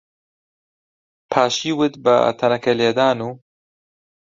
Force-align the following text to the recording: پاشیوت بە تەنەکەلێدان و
پاشیوت 1.31 1.93
بە 2.03 2.15
تەنەکەلێدان 2.39 3.17
و 3.27 3.29